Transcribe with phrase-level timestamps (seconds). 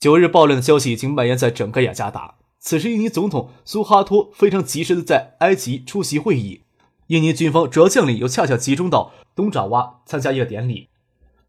[0.00, 2.36] 九日暴乱的消息已经蔓延在整个雅加达。
[2.60, 6.62] 此时，印尼总统苏哈托非常及时的在埃及出席会议。
[7.08, 10.88] 印尼军方主要将领又恰巧集中到东爪哇参加一个典礼。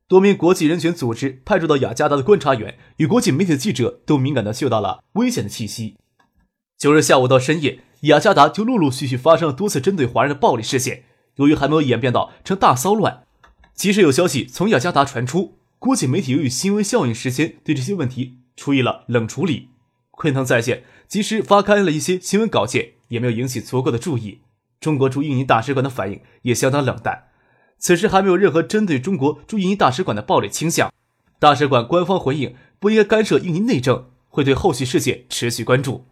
[0.07, 5.97] 多名国际人权组织派驻到雅加达的观察员与国际媒体的记者都敏感的嗅到了危险的气息。
[6.77, 11.03] 九日下午到深夜，雅加达就陆陆续续发生了多次针对华人的暴力事件。
[11.35, 13.23] 由于还没有演变到成大骚乱，
[13.75, 18.38] 即使有消息从雅加达传出，国际媒体由于新闻效应时间对这些问题。
[18.59, 19.69] 处以了冷处理，
[20.11, 24.41] 昆腾在线及时发刊了一些新闻稿件，也没有引起足够的注意。
[24.81, 27.29] 中国驻印尼大使馆的反应也相当冷淡，
[27.77, 30.91] 此时还没有任何针对中国驻印尼大使馆的暴力倾向。
[31.39, 36.05] 大使馆官方回应不应该干涉印尼内政，会对后续事件持续关注。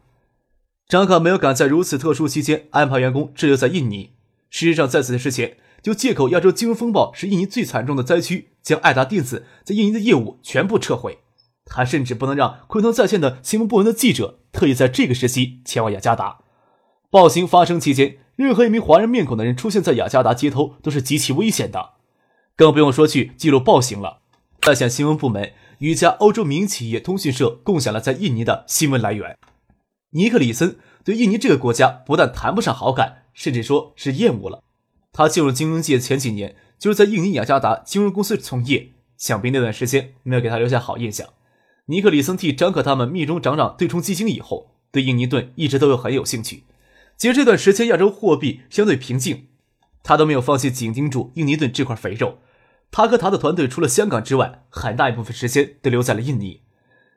[0.88, 4.14] 张可没有敢在如此特殊期间安排员工滞留在印尼，
[4.50, 11.20] 事实上在此之前就借口亚洲金融风暴是印尼最惨重的灾区，将爱达电子在印尼的业务全部撤回。
[11.70, 16.40] 他甚至不能让昆腾在线的新闻部门的记者特意在这个时期前往雅加达。
[17.10, 21.92] 暴行发生期间，任何一名华人面孔的人出现在雅加达街头都是极其危险的，
[22.56, 24.20] 更不用说去记录暴行了。
[24.62, 29.38] 在线新闻部门与一家欧洲民营企业通讯社共享了在印尼的新闻来源。
[30.12, 34.62] 尼克里森对印尼这个国家不但谈不上好感，甚至说是厌恶了。
[35.14, 41.28] 他进入金融界前几年就是在印尼雅加达金融公司从业，想必那段时间没有给他留下好印象。
[41.90, 46.64] 尼克里森替张克他们密中掌掌对冲基金以后，对印尼盾一直都有很有兴趣。
[47.16, 49.48] 其实这段时间亚洲货币相对平静，
[50.04, 52.40] 他都没有放弃紧盯住印尼盾这块肥肉。
[52.92, 56.62] 他和他的团队除了香港之外，很大一部分时间都留在了印尼。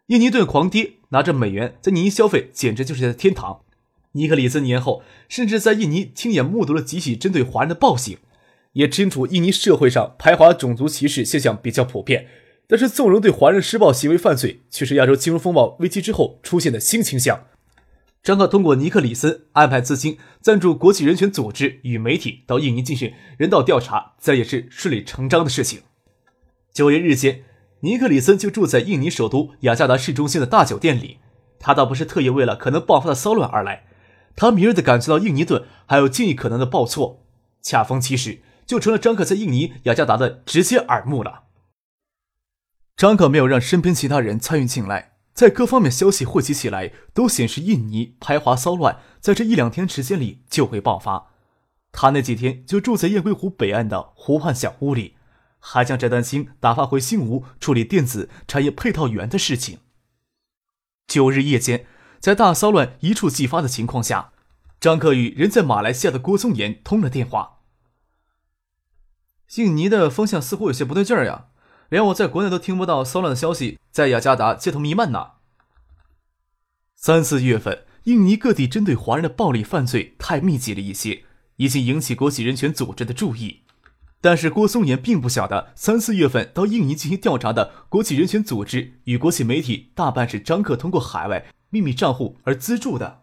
[0.07, 3.61] 印尼盾狂跌，拿着美元在印尼消费简直就是在天堂。
[4.13, 8.19] 尼克里森年后甚至在印尼亲眼目睹了几起针对华人的暴行，
[8.75, 12.29] 也清楚印尼社会上排华种族歧视现象比较普遍。
[12.71, 17.47] 但是，纵容对华人施暴行为犯罪，却是亚洲金融风暴危机之后出现的新倾向。
[18.23, 25.81] 张克通过尼克里森安排资金赞助国际人权组织与媒体到印尼进行人道调查，自然也是顺理成章的事情。
[26.73, 27.43] 九月日间，
[27.81, 31.19] 尼克里森就住在印尼首都雅加达市中心的大酒店里。
[31.59, 33.83] 他倒不是特意为了可能爆发的骚乱而来，
[34.37, 37.25] 他敏锐地感觉到印尼盾还有尽可能的报错，
[37.61, 41.50] 恰逢其时，就成了张克在印尼雅加达的直接耳目了。
[43.01, 51.29] 张可没有让身边其他人参与进来，在各方面消息汇集起来，都显示印尼排华骚乱在这一两天时间里就会爆发。
[51.93, 55.15] 他那几天就住在雁归湖北岸的湖畔小屋里，
[55.59, 59.79] 还将这担心打发回新吴处理电子产业配套员的事情。
[61.07, 61.87] 九日夜间，
[62.19, 64.35] 在大骚乱一触即发的情况下，
[64.79, 67.61] 张克与人在马来西亚的郭松岩通了电话。
[69.55, 71.47] 印尼的风向似乎有些不对劲儿呀。
[71.91, 75.33] 连我在国内都听不到骚乱的消息，在雅加达街头弥漫呢。
[76.95, 81.25] 三四月份，印尼各地针对华人的暴力犯罪太密集了一些，
[81.57, 83.63] 已经引起国际人权组织的注意。
[84.21, 93.23] 但是郭松岩并不晓得，三四月份到印尼进行调查的国际人权组织与国际媒体大半是张克通过海外秘密账户而资助的。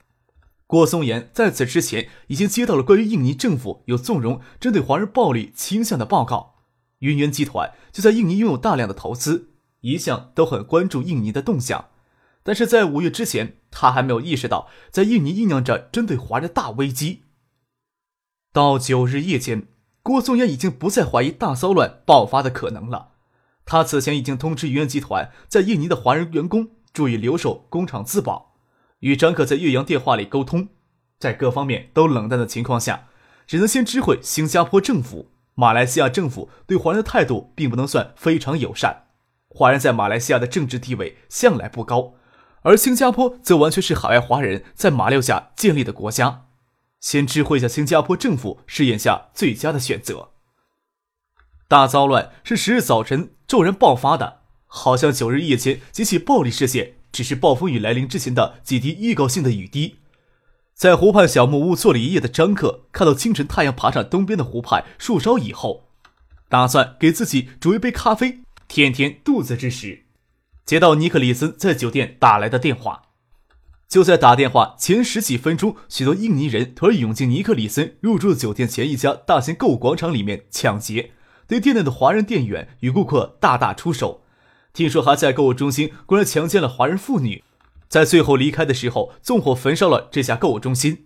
[0.66, 6.56] 郭松岩在此之前已经接到了关于印尼政府有纵容针对华人暴力倾向的报告。
[6.99, 9.49] 云源集团就在印尼拥有大量的投资，
[9.81, 11.89] 一向都很关注印尼的动向。
[12.43, 17.23] 但是在五月之前，他还没有意识到在印尼酝酿着针对华人的大危机。
[18.53, 19.67] 到九日夜间，
[20.01, 23.09] 郭松岩已经不再怀疑大骚乱爆发的可能了。
[23.65, 28.55] 他此前已经通知云源集团在印尼的华人员工注意留守工厂自保，
[29.00, 30.69] 与张可在岳阳电话里沟通，
[31.19, 33.09] 在各方面都冷淡的情况下，
[33.45, 35.31] 只能先知会新加坡政府。
[35.59, 39.07] 马来西亚政府对华人的态度并不能算非常友善，
[39.50, 42.13] 华人在马来西亚的政治地位向来不高，
[42.62, 46.45] 而新加坡则完全是海外华人在马六甲建立的国家，
[47.00, 50.30] 先知会下新加坡政府是眼下最佳的选择。
[51.68, 59.95] 大骚乱是十日早晨骤然爆发的，好像九日夜间几起暴力事件只是暴风雨来临之前的几滴预告性的雨滴。
[60.77, 65.85] 在湖畔小木屋坐了一夜的张克，看到清晨太阳爬上东边的湖畔树梢以后，
[66.50, 70.03] 打算给自己煮一杯咖啡，填填肚子之时，
[70.68, 73.06] 接到尼克里森在酒店打来的电话。
[73.89, 81.13] 就在打电话前十几分钟，许多印尼人突然涌进尼克里森入住的酒店前一家大型购物广场里面抢劫，
[81.47, 84.21] 对店内的华人店员与顾客大打出手。
[84.74, 87.44] 听说还在购物中心公然强奸了华人妇女，
[87.88, 91.06] 在最后离开的时候纵火焚烧了这家购物中心。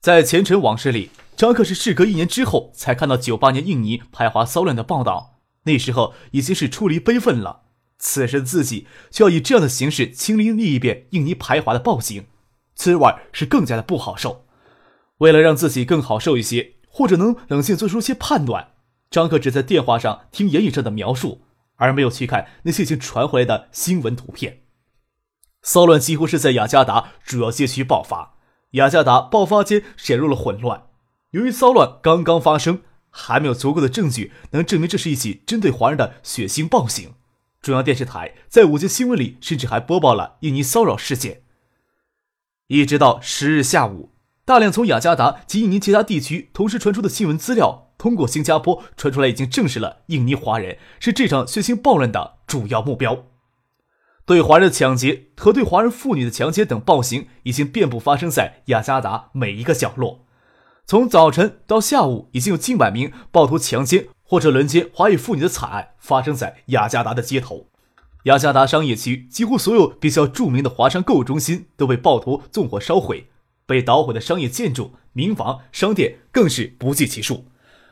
[0.00, 7.62] 在前尘往事里，张克是事隔一年之后才看到九八年印尼排华骚乱的报道，那时候已经是出离悲愤了。
[7.98, 12.26] 此时自己就要以这样的形式亲历历一遍印尼排华的暴行，
[12.76, 14.44] 滋味是更加的不好受。
[15.18, 18.68] 为了让自己更好受一些，或者能冷静做出些判断，
[19.10, 21.42] 张克只在电话上听言语上的描述，
[21.74, 24.60] 而没有去看那些已经传回来的新闻图片。
[25.62, 28.34] 骚乱几乎是在雅加达主要街区爆发，
[28.72, 30.84] 雅加达爆发间陷入了混乱。
[31.32, 37.14] 由于骚乱刚刚发生，还没有足够的证据能证明这是一起针对华人的血腥暴行。
[37.60, 41.42] 中央电视台在午间新闻里甚至还播报了印尼骚扰事件。
[42.68, 44.12] 一直到十日下午，
[44.44, 53.24] 大量从雅加达及印尼其他地区同时传出的新闻资料，通过新加坡传出来，已经证实了印尼华人是这场血腥暴乱的主要目标。
[54.28, 60.26] 对华人的抢劫和对华人妇女的强奸等暴行，已经遍布发生在雅加达每一个角落。
[60.84, 64.08] 从早晨到下午，已经有近百名暴徒强奸。
[64.22, 67.68] 或者轮奸华裔妇女的惨案发生在雅加达的街头，
[68.24, 73.30] 雅加达商业区几乎所有比较著名的华商购物中心都被暴徒纵火烧毁，
[73.64, 77.46] 被捣毁的商业建筑、民房、商店更是不计其数，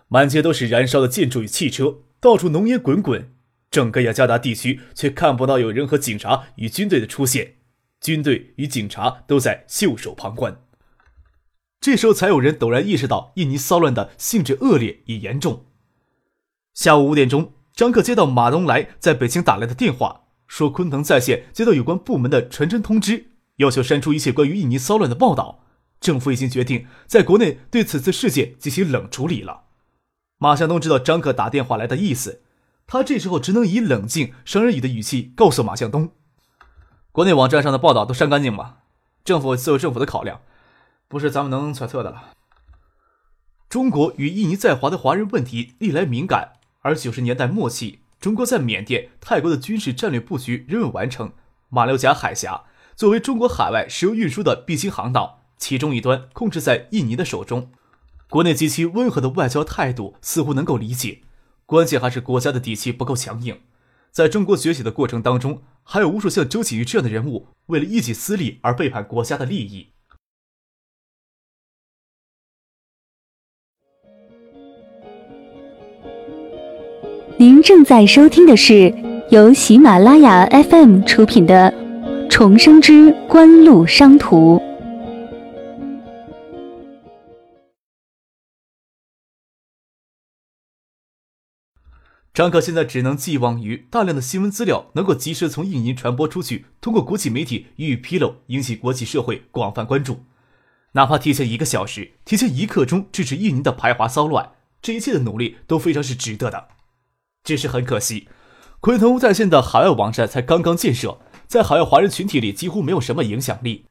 [0.09, 3.33] 满街都是燃烧的建筑与汽车，到处浓烟滚滚。
[3.71, 7.57] 整个雅加达地区却看不到有任何警察与军队的出现，
[8.01, 10.63] 军队与警察都在袖手旁观。
[11.81, 15.67] 这时候才有人陡然意识到印尼骚乱的性质恶劣与严重。
[16.73, 25.65] 下午五点钟，张克接到马东来在北京打来的电话，说昆腾在线接到有关部门的传真通知，要求删除一切关于印尼骚乱的报道。
[26.01, 29.65] 政府已经决定在国内对此次事件进行冷处理了。
[30.39, 32.43] 马向东知道张克打电话来的意思，
[32.87, 36.13] 他这时候只能以冷静、商人语的语气告诉马向东
[37.13, 38.79] ：“国内网站上的报道都删干净吧，
[39.25, 40.41] 政府自有政府的考量，
[41.09, 42.31] 不是咱们能揣测的了。
[43.69, 46.53] 中国与印尼在华的华人问题历来敏感。”
[46.83, 51.33] 而九十年代末期，中国在缅甸、泰国的军事战略布局仍未完成。
[51.69, 52.63] 马六甲海峡
[52.95, 57.73] 作为中国海外石油运输的必经航道，其中一端控制在印尼的手中。
[58.31, 61.23] 国内极其温和的外交态度似乎能够理解，
[61.67, 63.59] 关键还是国家的底气不够强硬。
[64.13, 69.89] 在中国崛起的过程当中，还有无数像周启瑜这样的人物，为了一己私利而背叛国家的利益。
[77.37, 78.95] 您正在收听的是
[79.31, 81.71] 由喜马拉雅 FM 出品的
[82.31, 84.57] 《重生之官路商途》。
[92.37, 100.21] 张克现在只能寄望于大量的新闻资料能够及时从印尼传播出去，通过国际媒体予以披露，引起国际社会广泛关注。
[100.93, 104.53] 哪怕提前一个小时、提前一刻钟制止印尼的排华骚乱，
[104.83, 106.69] 这一切的努力都非常是值得的。
[107.43, 108.29] 只是很可惜，
[108.81, 113.87] 昆腾在线的海外网站才刚刚建设，在海外华人群体里几乎没有什么影响力。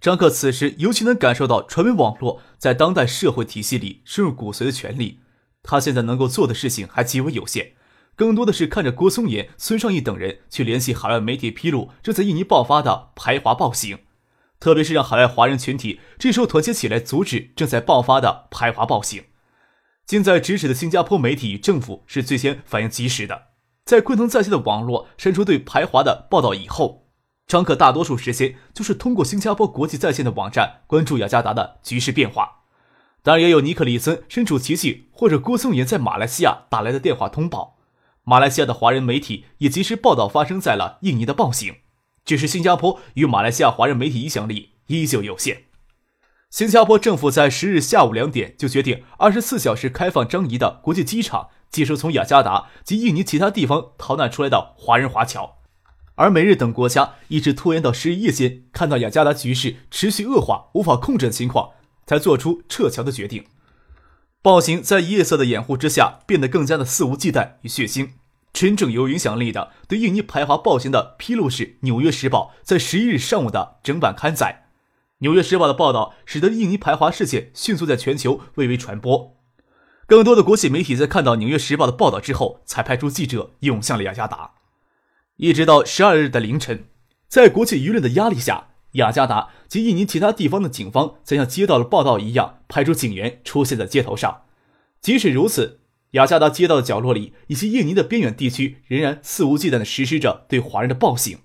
[0.00, 5.20] 张克此时尤其能感受到传媒网络在当代社会体系里深入骨髓的权利。
[5.62, 7.74] 他现在能够做的事情还极为有限，
[8.16, 13.98] 更多的是看着郭松岩、孙尚义等人去联系海外媒体披露正在印尼爆发的排华暴行，
[14.60, 19.24] 特别是让海外华人群体这时候团结起来阻止正在爆发的排华暴行。
[20.06, 23.48] 近在咫尺的新加坡媒体与政府是最先反应及时的。
[23.84, 27.08] 在昆腾在线的网络删除对排华的报道以后，
[27.46, 32.62] 张克大多数时间就是通过新加坡国际在线的网站关注雅加达的局势变化。
[33.22, 37.73] 当然，也有尼克里森身处奇迹或者郭松岩在马来西亚打来的电话通报。
[38.24, 41.76] 马来西亚的华人媒体也及时报道发生在了印尼的暴行。
[42.24, 45.64] 只是新加坡与马来西亚华人媒体影响力依旧有限。
[46.50, 55.58] 新加坡政府在十日下午两点就决定二十四小时开放樟宜的国际机场，接收从雅加达及印尼其他地方逃难出来的华人华侨。
[56.14, 61.70] 而美日等国家一直拖延到十日夜间，看到雅加达局势持续恶化、无法控制的情况，
[62.06, 63.44] 才做出撤侨的决定。
[64.44, 68.10] 暴行在夜色的掩护之下变得更加的肆无忌惮与血腥。
[68.52, 74.66] 真正有影响力的对印尼排华暴行的披露是《纽约时报》在十一日上午的整版刊载。
[75.20, 79.34] 《纽约时报》的报道使得印尼排华事件迅速在全球蔚为传播。
[80.06, 84.50] 更多的国际媒体在看到《纽约时报》的报道之后，才派出记者涌向了雅加达。
[85.38, 86.90] 一直到十二日的凌晨，
[87.28, 94.42] 在国际舆论的压力下，雅加达及印尼其他地方的警方则像接到了报道一样，派出警员出现在街头上。
[95.00, 95.80] 即使如此，
[96.12, 101.38] 雅加达街道的角落里以及印尼的边远地区，仍然肆无忌惮地实施着对华人的暴行。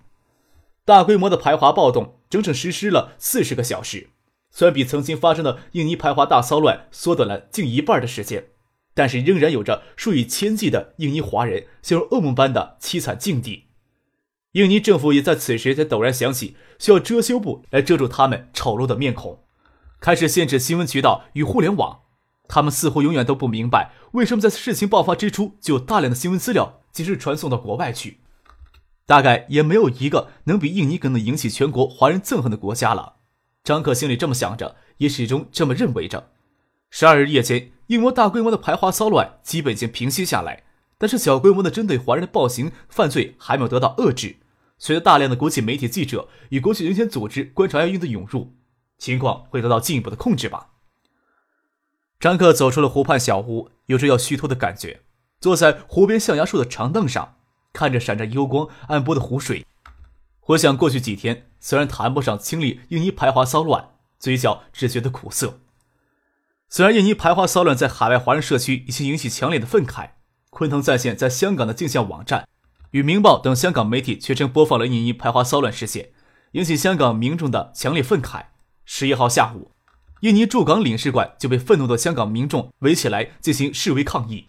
[0.86, 4.10] 大规模的排华暴动整整实施了四十个小时，
[4.52, 8.46] 虽然比曾经发生的印尼排华大骚乱缩短了近一半的时间，
[8.94, 13.69] 但是仍然有着数以千计的印尼华人陷入噩梦般的凄惨境地。
[14.54, 19.44] 印尼政府也在此时才陡然想起，需要遮羞布来遮住他们丑陋的面孔，
[20.00, 22.00] 开始限制新闻渠道与互联网。
[22.48, 28.22] 他们似乎永远都不明白，为什么在事情爆发之初就有大量的新闻资料及时传送到国外去。
[29.06, 33.18] 大概也没有一个能比印尼更能引起全国华人憎恨的国家了。
[33.64, 36.32] 张克心里这么想着，也始终这么认为着。
[36.90, 40.64] 十二日夜间，印模大规模的排华骚乱基本已经平息下来。
[41.00, 44.36] 但是，小规模的针对华人的暴行犯罪还没有得到遏制。
[44.78, 48.54] 随着大量的国际媒体记者与国际人权组织观察奥运的涌入，
[48.98, 50.72] 情况会得到进一步的控制吧。
[52.20, 55.02] 张克走出了湖畔小屋，有着要虚脱的感觉，
[55.40, 57.38] 坐在湖边象牙树的长凳上，
[57.72, 59.66] 看着闪着幽光暗波的湖水，
[60.42, 65.60] 回想过去几天，虽然谈不上清理印尼排华骚乱，嘴角只觉得苦涩。
[66.68, 70.12] 虽然印尼排华骚乱在海外华人社区已经引起强烈的愤慨。
[70.50, 72.48] 昆腾在线在香港的镜像网站
[72.92, 76.12] 与《明报》等香港媒体全程播放了印尼排华骚乱事件，
[76.54, 78.46] 引起香港民众的强烈愤慨。
[78.84, 79.72] 十一号下午，
[80.22, 84.48] 印尼驻港领事馆就被愤怒的香港民众围起来进行示威抗议，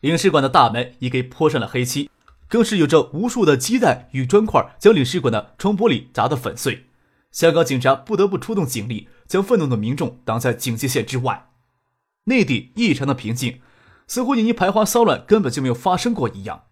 [0.00, 2.10] 领事馆的大门已给泼上了黑漆，
[2.46, 6.84] 更是有着无数的鸡蛋与砖块将领事馆的窗玻璃砸得粉碎。
[7.32, 11.48] 香港警察不得不出动警力，将愤怒的民众挡在警戒线之外。
[12.24, 13.60] 内地异常的平静。
[14.10, 16.64] 似乎你一排花骚乱根本就没有发生过一样。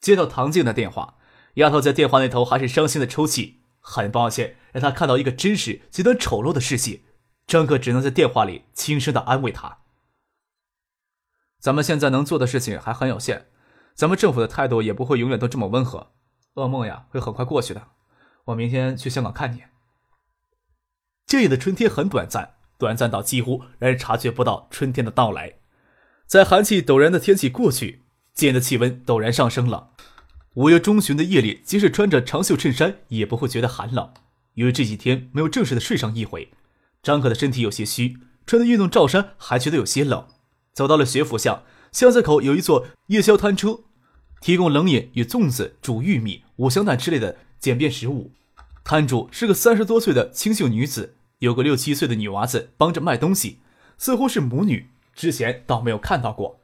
[0.00, 1.16] 接到唐静的电话，
[1.54, 7.02] 丫头在电话那头还是伤心的抽泣，很抱歉让她看到一个真实、极端丑陋的世界。
[7.46, 9.78] 张克只能在电话里轻声的安慰她
[11.62, 13.46] ：“咱们现在能做的事情还很有限，
[13.94, 16.10] 咱们政府的态度也不会永远都这么温和。
[16.54, 17.90] 噩梦呀，会很快过去的。
[18.46, 19.62] 我明天去香港看你。”
[21.28, 25.61] 这里的春天很短暂，短暂到几乎让人察觉不到春天的到来。
[26.32, 28.00] 在寒气陡然的天气过去，
[28.32, 29.90] 今天的气温陡然上升了。
[30.54, 34.10] 五月中旬的夜里，即使穿着长袖衬衫，也不会觉得寒冷，
[34.54, 36.50] 因为这几天没有正式的睡上一回。
[37.02, 40.26] 张可的身体有些虚，穿的运动罩衫还觉得有些冷。
[40.72, 43.80] 走到了学府巷，巷子口有一座夜宵摊车，
[44.40, 48.32] 提供冷饮与粽子、煮玉米、五香蛋之类的简便食物。
[48.82, 53.58] 摊主是个三十多岁的清秀女子，有个六七岁的女娃子帮着卖东西，
[53.98, 54.88] 似乎是母女。
[55.14, 56.60] 之前倒没有看到过，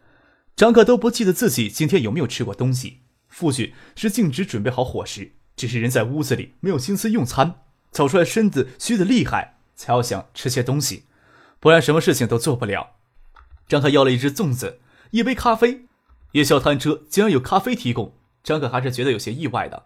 [0.56, 3.00] 张克都不记得自己今天有没有吃过东西。
[3.28, 7.60] 父亲是径直准备好伙食，只是人在屋子里没有心思用餐，
[7.92, 11.04] 走出来身子虚的厉害，才要想吃些东西，
[11.60, 12.96] 不然什么事情都做不了。
[13.68, 15.86] 张克要了一只粽子，一杯咖啡，
[16.32, 19.84] 夜宵摊车竟然有咖啡提供，张克还是觉得有些意外的。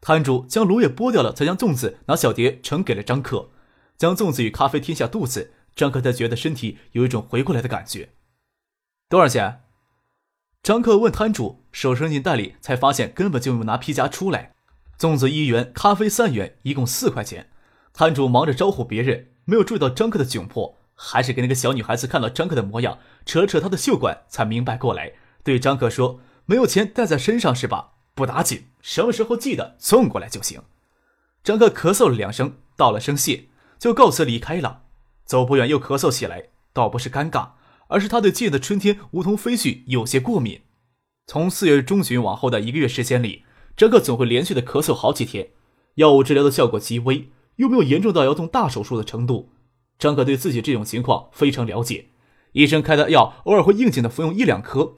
[0.00, 3.50] 摊主将卤也剥掉了，才将粽子拿小碟盛给了张克，
[3.96, 5.52] 将粽子与咖啡填下肚子。
[5.74, 8.10] 张克才觉得身体有一种回过来的感觉。
[9.08, 9.62] 多少钱？
[10.62, 14.54] 张克问摊主，手伸进袋里，才发现根本就没有拿皮夹出来。
[14.98, 17.50] 粽子一元，咖啡三元，一共四块钱。
[17.92, 27.92] 摊主忙着招呼别人，没有注意到张克的窘迫，还是给那个小女孩子看到张克的模样，扯了扯她的袖管，才明白过来，对张克说：“没有钱带在身上是吧？
[28.14, 30.62] 不打紧，什么时候记得送过来就行。”
[31.42, 33.46] 张克咳嗽了两声，道了声谢，
[33.78, 34.82] 就告辞离开了。
[35.30, 37.50] 走不远又咳嗽起来，倒不是尴尬，
[37.86, 40.62] 而是他对今夜的春天梧桐飞絮有些过敏。
[41.28, 43.44] 从四月中旬往后的一个月时间里，
[43.76, 45.50] 张克总会连续的咳嗽好几天，
[45.94, 49.52] 药物治疗的效果极微，又没有严重到要动大手术的程度。
[50.00, 52.06] 张可对自己这种情况非常了解，
[52.50, 54.96] 医生开的药偶尔会应景的服用一两颗，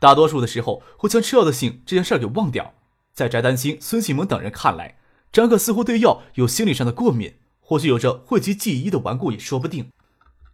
[0.00, 2.72] 大多数的时候会将吃药的性这件事给忘掉。
[3.12, 4.96] 在翟丹青、孙启蒙等人看来，
[5.30, 7.34] 张克似乎对药有心理上的过敏。
[7.64, 9.90] 或许有着讳疾忌医的顽固也说不定。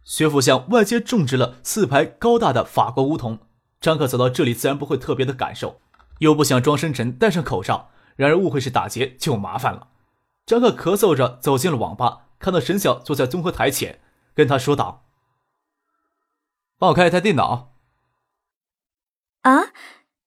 [0.03, 3.37] 学府巷外街种植了四排高大的法国梧桐，
[3.79, 5.79] 张克走到这里自然不会特别的感受，
[6.19, 9.89] 又不想装深沉戴上口罩，然而误会是打劫就麻烦了。
[10.45, 14.01] 张克咳嗽着走进了网吧，看到沈晓坐在综合台前，
[14.33, 15.05] 跟他说道
[16.79, 17.75] ：“帮我开一台电脑。”
[19.43, 19.71] 啊，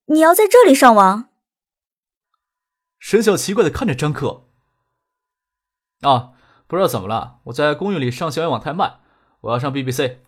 [0.06, 1.30] 你要在这里上网？
[3.00, 4.46] 沈晓奇怪的看着张克。
[6.02, 6.33] 啊。
[6.66, 9.00] 不知道怎么了，我在公寓里上校园网太慢，
[9.42, 10.18] 我要上 BBC。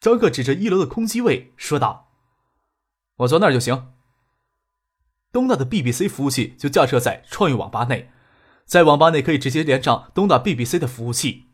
[0.00, 2.10] 张克指着一楼的空机位说道
[3.18, 3.92] ：“我坐那儿就行。”
[5.32, 8.10] 东大的 BBC 服务器就架设在创意网吧内，
[8.66, 11.46] 在网吧内可以直接连上东大 BBC 的服务器。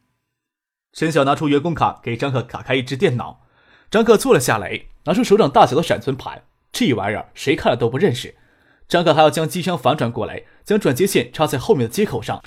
[0.92, 3.42] 陈晓拿出员工卡给张克打开一只电脑，
[3.88, 8.36] 张克坐了下来，拿出手掌大小的闪存盘，这玩意儿谁看了都不认识。
[8.88, 12.42] 张克还要将机箱反转过来，将转接线插在后面的接口上，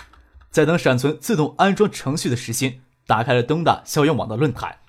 [0.51, 4.79] 在等闪存自动安装程序的时间，打开了东大校园网的论坛。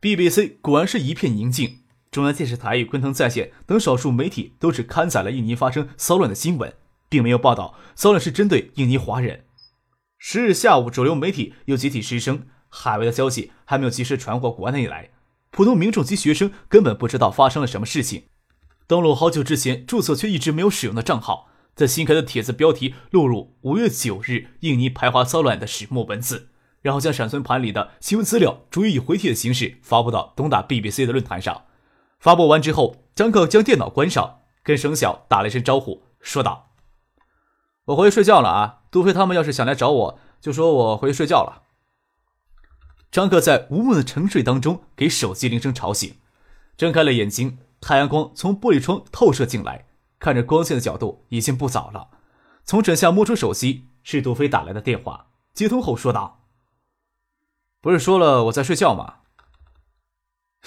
[0.00, 1.80] BBC 果然是一片宁静，
[2.12, 6.72] 中央电视台与昆腾在线等少数媒体都只刊载了印尼发生骚乱的新闻，
[7.08, 9.44] 并没有报道骚乱是针对印尼华人。
[10.16, 12.46] 十日下午，主流媒体又集体失声。
[12.68, 15.10] 海外的消息还没有及时传过国内来，
[15.50, 18.24] 普通民众及学生根本不知道发生了什么事情。
[18.86, 26.50] 登录好久之前注册却一直没有使用的账号，在新开的帖子标题录入“五月九日印尼排华骚乱”的始末文字，
[26.82, 31.64] 然后将闪存盘里的新闻资料逐一以回帖的形式发布到东大 BBC 的论坛上。
[32.20, 36.70] 发布完之后，张克将电脑关上，跟沈晓打了一声招呼，说道
[37.86, 38.82] ：“我回去睡觉了啊。
[38.90, 41.62] 杜飞他们要是想来找我，就说我回去睡觉了。”
[43.10, 46.16] 张克在无梦的沉睡当中，给手机铃声吵醒，
[46.76, 47.58] 睁开了眼睛。
[47.80, 49.86] 太阳光从玻璃窗透射进来，
[50.18, 52.08] 看着光线的角度已经不早了。
[52.64, 55.26] 从枕下摸出手机，是杜飞打来的电话。
[55.52, 56.44] 接通后说道
[57.80, 59.16] ：“不是说了我在睡觉吗？”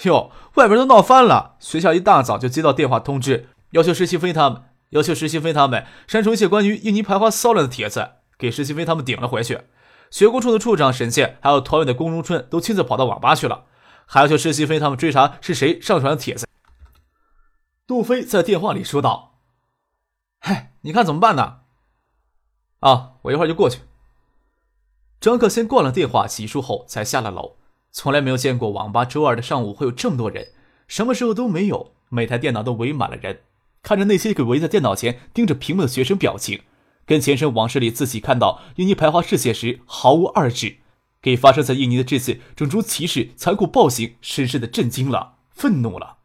[0.04, 1.56] 哟，外边都闹翻了。
[1.58, 9.62] 学校一大早就接到电话通知，要求石西飞他们，要求石西飞他们删除一些关于印尼排华骚乱的帖子，给石西飞他们顶了回去。
[10.10, 13.64] 学工处的处长沈宪，还有团委的龚荣春都亲自跑到网吧去了，
[14.06, 16.46] 还要求施西飞他们追查是谁上传的帖子。
[17.86, 19.37] 杜飞在电话里说道
[20.40, 21.60] ：“嗨，你看怎么办呢？”
[22.80, 23.80] 啊，我一会儿就过去。
[25.20, 27.56] 张克先挂了电话，洗漱后才下了楼。
[27.90, 30.52] 从来没有见过网吧周二的上午会有这么多人，
[30.86, 33.40] 什么时候都没有，每台电脑都围满了人。
[33.82, 36.62] 看着那些个围在电脑前盯着屏幕的学生表情。
[37.04, 40.76] 跟前生往事里自己看到印尼排华事件时毫无二致，
[41.22, 46.18] 给发生在印尼的这次种族歧视残酷暴行深深的震惊了，愤怒了。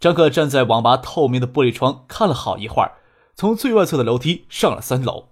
[0.00, 2.92] 张克站在网吧透明的玻璃窗看了好一会儿，
[3.42, 5.30] 从最外侧的楼梯上了三楼。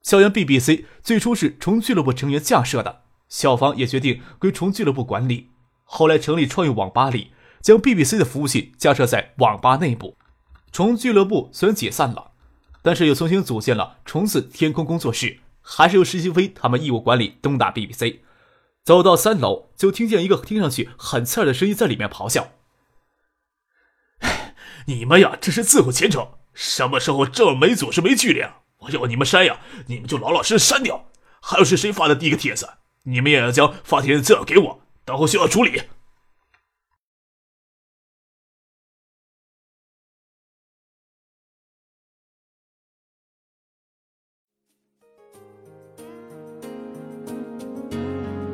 [0.00, 5.50] 校园 BBC 最初是虫俱乐部成员架设的，校方也决定归虫俱乐部管理。
[5.84, 10.16] 后来成立创意网吧里，将 BBC 的服务器架设在网吧内部。
[10.72, 12.30] 虫俱乐部虽然解散了。
[12.80, 18.20] 但是又重新组建了虫子天空工作室，还是由石新飞他们义务管理东大 BBC。
[18.82, 22.52] 走到三楼，就听见一个听上去很刺耳的声音在里面咆哮
[24.88, 26.35] ：“你们呀，这是自毁前程！
[26.56, 28.42] 什么时候这么没组织、没纪律？
[28.78, 31.04] 我要你们删呀，你们就老老实实删掉。
[31.42, 32.66] 还有是谁发的第一个帖子？
[33.02, 35.82] 你们也要将发帖的资料给我，等会需要处理。”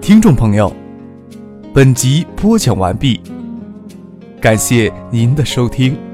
[0.02, 0.74] 听众朋友，
[1.72, 3.22] 本集播讲完毕，
[4.40, 6.11] 感谢您的收听。